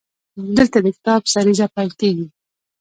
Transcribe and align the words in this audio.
دلته 0.57 0.77
د 0.85 0.87
کتاب 0.97 1.21
سریزه 1.33 1.65
پیل 1.75 1.91
کیږي. 1.99 2.25